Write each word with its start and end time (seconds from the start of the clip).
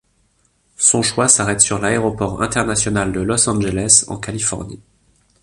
Son 0.79 1.03
choix 1.03 1.27
s'arrête 1.27 1.61
sur 1.61 1.77
l'Aéroport 1.77 2.41
international 2.41 3.11
de 3.11 3.21
Los 3.21 3.47
Angeles, 3.47 4.03
en 4.07 4.17
Californie. 4.17 4.81